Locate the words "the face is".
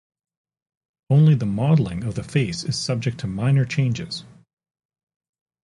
2.15-2.75